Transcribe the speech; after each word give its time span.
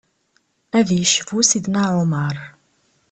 Ad 0.77 0.89
yecbu 0.97 1.39
Sidna 1.49 1.83
Ɛumer. 1.97 2.37